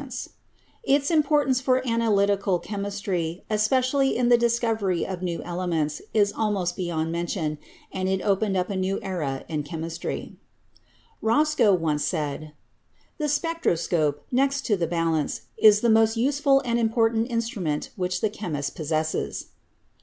[0.00, 1.24] MODERN INORGANIC CHEMISTRY
[1.60, 6.74] 255 Its importance for analytical chemistry, especially in the discovery of new elements, is almost
[6.74, 7.58] beyond mention,
[7.92, 10.36] and it opened up a new era in chemistry.
[11.20, 12.52] Roscoe once said,
[13.18, 18.22] "The spectroscope, next to the bal ance, is the most useful and important instrument which
[18.22, 19.48] the chemist possesses."